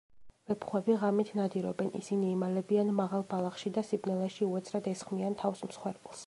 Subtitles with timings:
[0.51, 6.19] ვეფხვები ღამით ნადირობენ, ისინი იმალებიან მაღალ ბალახში და სიბნელეში უეცრად ესხმიან თავს მსხვერპლს.